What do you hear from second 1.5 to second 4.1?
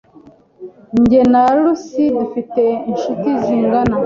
Lucy dufite inshuti zingana.